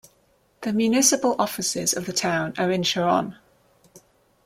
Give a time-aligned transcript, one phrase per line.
[0.61, 3.35] The municipal offices of the town are in Sharon.